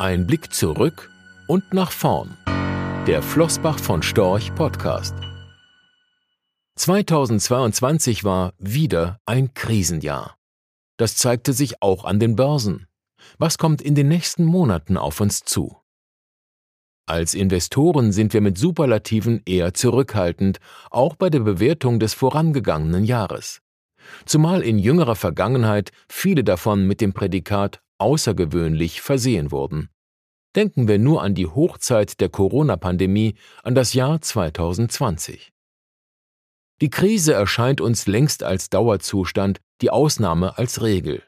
[0.00, 1.10] Ein Blick zurück
[1.48, 2.36] und nach vorn.
[3.08, 5.16] Der Flossbach von Storch Podcast.
[6.76, 10.36] 2022 war wieder ein Krisenjahr.
[10.98, 12.86] Das zeigte sich auch an den Börsen.
[13.38, 15.76] Was kommt in den nächsten Monaten auf uns zu?
[17.06, 20.60] Als Investoren sind wir mit Superlativen eher zurückhaltend,
[20.92, 23.62] auch bei der Bewertung des vorangegangenen Jahres.
[24.26, 29.90] Zumal in jüngerer Vergangenheit viele davon mit dem Prädikat außergewöhnlich versehen wurden.
[30.56, 35.52] Denken wir nur an die Hochzeit der Corona-Pandemie, an das Jahr 2020.
[36.80, 41.22] Die Krise erscheint uns längst als Dauerzustand, die Ausnahme als Regel.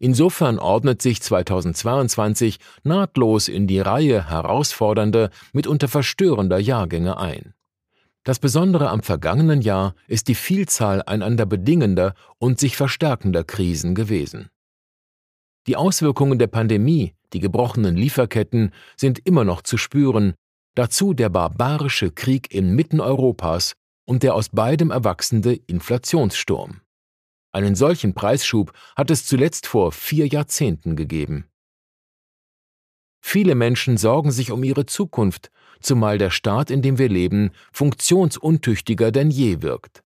[0.00, 7.54] Insofern ordnet sich 2022 nahtlos in die Reihe herausfordernder, mitunter verstörender Jahrgänge ein.
[8.24, 14.50] Das Besondere am vergangenen Jahr ist die Vielzahl einander bedingender und sich verstärkender Krisen gewesen.
[15.66, 20.34] Die Auswirkungen der Pandemie, die gebrochenen Lieferketten sind immer noch zu spüren,
[20.74, 23.74] dazu der barbarische Krieg inmitten Europas
[24.06, 26.80] und der aus beidem erwachsende Inflationssturm.
[27.52, 31.46] Einen solchen Preisschub hat es zuletzt vor vier Jahrzehnten gegeben.
[33.20, 39.12] Viele Menschen sorgen sich um ihre Zukunft, zumal der Staat, in dem wir leben, funktionsuntüchtiger
[39.12, 40.02] denn je wirkt.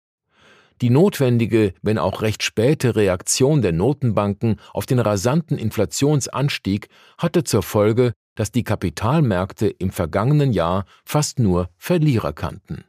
[0.81, 7.63] Die notwendige, wenn auch recht späte Reaktion der Notenbanken auf den rasanten Inflationsanstieg hatte zur
[7.63, 12.85] Folge, dass die Kapitalmärkte im vergangenen Jahr fast nur Verlierer kannten.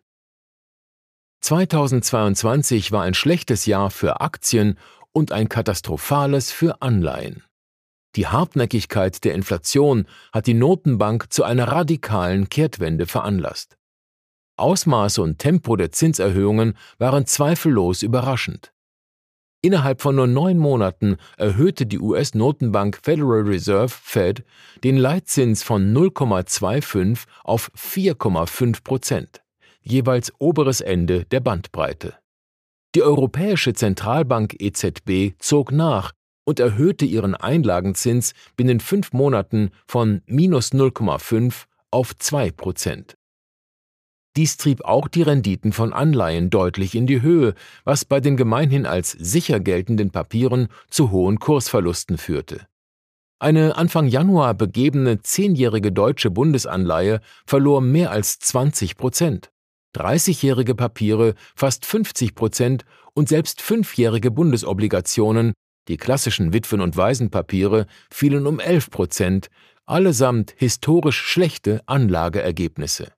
[1.40, 4.78] 2022 war ein schlechtes Jahr für Aktien
[5.12, 7.42] und ein katastrophales für Anleihen.
[8.14, 13.79] Die Hartnäckigkeit der Inflation hat die Notenbank zu einer radikalen Kehrtwende veranlasst.
[14.60, 18.72] Ausmaß und Tempo der Zinserhöhungen waren zweifellos überraschend.
[19.62, 24.44] Innerhalb von nur neun Monaten erhöhte die US-Notenbank Federal Reserve Fed
[24.84, 29.42] den Leitzins von 0,25 auf 4,5 Prozent
[29.82, 32.14] jeweils oberes Ende der Bandbreite.
[32.94, 36.12] Die Europäische Zentralbank EZB zog nach
[36.44, 43.16] und erhöhte ihren Einlagenzins binnen fünf Monaten von minus 0,5 auf 2 Prozent.
[44.36, 47.54] Dies trieb auch die Renditen von Anleihen deutlich in die Höhe,
[47.84, 52.66] was bei den gemeinhin als sicher geltenden Papieren zu hohen Kursverlusten führte.
[53.40, 59.50] Eine Anfang Januar begebene zehnjährige deutsche Bundesanleihe verlor mehr als 20 Prozent.
[59.96, 65.54] 30-jährige Papiere fast 50 Prozent und selbst fünfjährige Bundesobligationen,
[65.88, 69.48] die klassischen Witwen- und Waisenpapiere, fielen um 11 Prozent,
[69.86, 73.10] allesamt historisch schlechte Anlageergebnisse.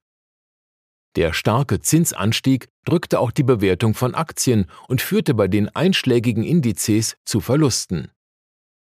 [1.17, 7.17] Der starke Zinsanstieg drückte auch die Bewertung von Aktien und führte bei den einschlägigen Indizes
[7.25, 8.11] zu Verlusten.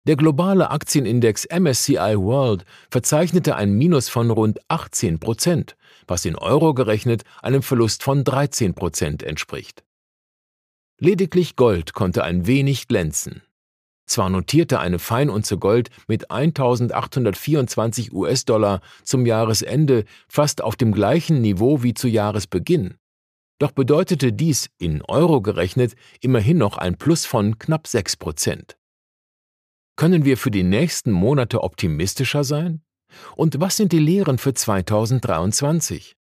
[0.06, 5.76] Der globale Aktienindex MSCI World verzeichnete ein Minus von rund 18 Prozent,
[6.06, 9.84] was in Euro gerechnet einem Verlust von 13 Prozent entspricht.
[10.98, 13.42] Lediglich Gold konnte ein wenig glänzen.
[14.10, 21.84] Zwar notierte eine Feinunze Gold mit 1824 US-Dollar zum Jahresende fast auf dem gleichen Niveau
[21.84, 22.94] wie zu Jahresbeginn,
[23.60, 28.76] doch bedeutete dies in Euro gerechnet immerhin noch ein Plus von knapp 6 Prozent.
[29.94, 32.82] Können wir für die nächsten Monate optimistischer sein?
[33.36, 36.16] Und was sind die Lehren für 2023?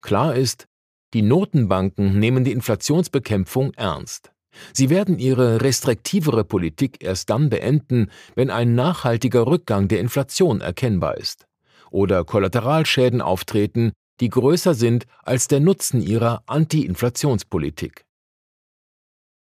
[0.00, 0.66] Klar ist,
[1.12, 4.32] die Notenbanken nehmen die Inflationsbekämpfung ernst.
[4.72, 11.16] Sie werden ihre restriktivere Politik erst dann beenden, wenn ein nachhaltiger Rückgang der Inflation erkennbar
[11.16, 11.46] ist
[11.90, 18.04] oder Kollateralschäden auftreten, die größer sind als der Nutzen ihrer Anti-Inflationspolitik.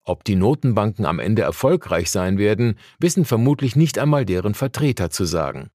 [0.06, 5.26] Ob die Notenbanken am Ende erfolgreich sein werden, wissen vermutlich nicht einmal deren Vertreter zu
[5.26, 5.70] sagen.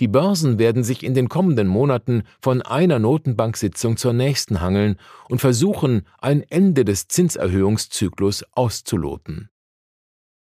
[0.00, 4.96] Die Börsen werden sich in den kommenden Monaten von einer Notenbanksitzung zur nächsten hangeln
[5.28, 9.50] und versuchen, ein Ende des Zinserhöhungszyklus auszuloten.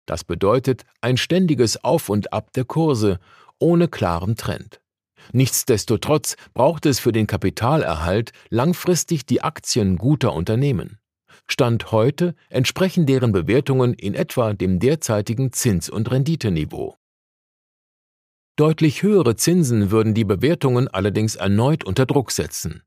[0.06, 3.20] Das bedeutet ein ständiges Auf und Ab der Kurse
[3.60, 4.80] ohne klaren Trend.
[5.34, 11.00] Nichtsdestotrotz braucht es für den Kapitalerhalt langfristig die Aktien guter Unternehmen.
[11.48, 16.96] Stand heute entsprechen deren Bewertungen in etwa dem derzeitigen Zins- und Renditeniveau.
[18.58, 22.82] Deutlich höhere Zinsen würden die Bewertungen allerdings erneut unter Druck setzen.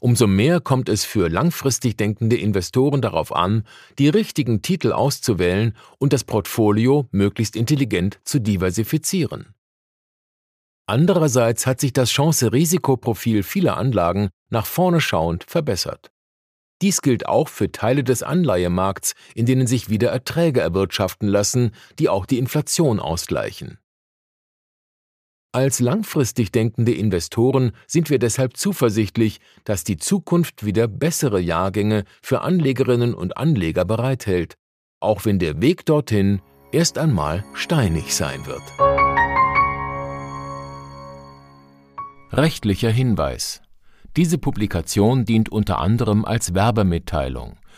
[0.00, 3.64] Umso mehr kommt es für langfristig denkende Investoren darauf an,
[3.98, 9.54] die richtigen Titel auszuwählen und das Portfolio möglichst intelligent zu diversifizieren.
[10.86, 16.12] Andererseits hat sich das Chance-Risikoprofil vieler Anlagen nach vorne schauend verbessert.
[16.80, 22.08] Dies gilt auch für Teile des Anleihemarkts, in denen sich wieder Erträge erwirtschaften lassen, die
[22.08, 23.78] auch die Inflation ausgleichen.
[25.52, 32.42] Als langfristig denkende Investoren sind wir deshalb zuversichtlich, dass die Zukunft wieder bessere Jahrgänge für
[32.42, 34.54] Anlegerinnen und Anleger bereithält,
[35.00, 36.40] auch wenn der Weg dorthin
[36.70, 38.62] erst einmal steinig sein wird.
[42.30, 43.62] Rechtlicher Hinweis
[44.18, 47.57] diese Publikation dient unter anderem als Werbemitteilung.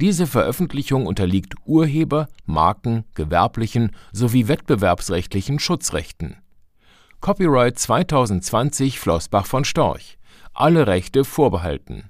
[0.00, 6.36] Diese Veröffentlichung unterliegt Urheber-, Marken-, gewerblichen sowie wettbewerbsrechtlichen Schutzrechten.
[7.20, 10.18] Copyright 2020 Flossbach von Storch.
[10.54, 11.98] Alle Rechte vorbehalten